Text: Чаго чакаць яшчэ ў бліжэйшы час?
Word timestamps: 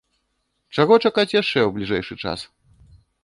Чаго 0.77 0.95
чакаць 1.05 1.35
яшчэ 1.41 1.59
ў 1.67 1.69
бліжэйшы 1.77 2.13
час? 2.25 2.39